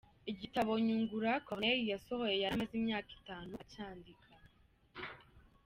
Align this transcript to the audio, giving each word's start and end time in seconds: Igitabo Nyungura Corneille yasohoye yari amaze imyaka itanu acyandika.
Igitabo 0.31 0.71
Nyungura 0.85 1.31
Corneille 1.47 1.91
yasohoye 1.93 2.35
yari 2.39 2.53
amaze 2.55 2.73
imyaka 2.79 3.09
itanu 3.19 3.51
acyandika. 3.63 4.25